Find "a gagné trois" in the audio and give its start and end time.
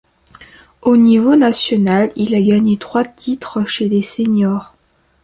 2.33-3.03